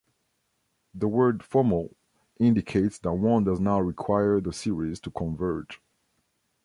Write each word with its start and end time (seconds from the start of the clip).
The 0.95 1.07
word 1.07 1.43
"formal" 1.43 1.95
indicates 2.39 2.97
that 3.01 3.13
one 3.13 3.43
does 3.43 3.59
not 3.59 3.85
require 3.85 4.41
the 4.41 4.51
series 4.51 4.99
to 5.01 5.11
converge. 5.11 5.79